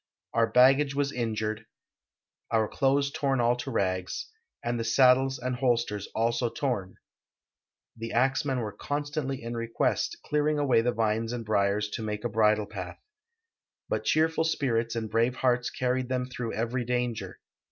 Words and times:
Our 0.33 0.47
baggage 0.49 0.95
was 0.95 1.11
injured, 1.11 1.67
our 2.49 2.67
clothes 2.67 3.11
torn 3.11 3.39
all 3.39 3.55
to 3.57 3.69
rags, 3.69 4.31
and 4.63 4.79
the 4.79 4.83
saddles 4.83 5.37
and 5.37 5.55
holsters 5.55 6.07
also 6.15 6.49
torn." 6.49 6.95
The 7.95 8.11
axmen 8.11 8.61
were 8.61 8.71
constantly 8.71 9.43
in 9.43 9.55
request, 9.55 10.17
clearing 10.25 10.57
away 10.57 10.81
the 10.81 10.91
vines 10.91 11.31
and 11.31 11.45
briars 11.45 11.87
to 11.89 12.01
make 12.01 12.23
a 12.23 12.29
bridle 12.29 12.65
path. 12.65 12.97
But 13.89 14.03
cheerful 14.03 14.43
sjjirits 14.43 14.95
and 14.95 15.07
brave 15.07 15.35
hearts 15.35 15.69
carried 15.69 16.09
them 16.09 16.25
through 16.25 16.55
every 16.55 16.83
danger. 16.83 17.39